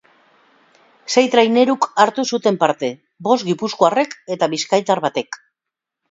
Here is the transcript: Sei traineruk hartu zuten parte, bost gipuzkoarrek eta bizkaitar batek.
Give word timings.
Sei 1.15 1.23
traineruk 1.33 1.85
hartu 2.03 2.25
zuten 2.37 2.57
parte, 2.63 2.89
bost 3.27 3.47
gipuzkoarrek 3.49 4.17
eta 4.37 4.49
bizkaitar 4.55 5.03
batek. 5.05 5.39